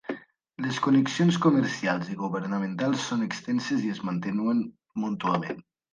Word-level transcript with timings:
Les 0.67 0.79
connexions 0.85 1.35
comercials 1.43 2.09
i 2.13 2.17
governamentals 2.21 3.07
són 3.11 3.23
extenses 3.27 3.85
i 3.89 3.93
es 3.97 4.03
mantenen 4.11 4.65
mútuament. 5.05 5.63